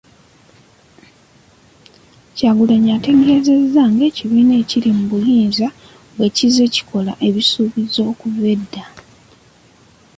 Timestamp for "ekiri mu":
4.63-5.05